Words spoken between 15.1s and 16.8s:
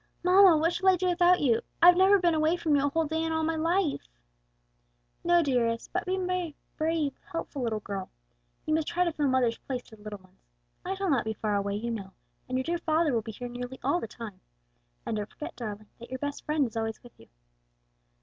don't forget, darling, that your best Friend is